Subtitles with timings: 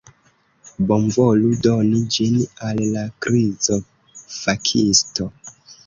[0.91, 2.39] Bonvolu doni ĝin
[2.71, 5.31] al la krizo-fakisto!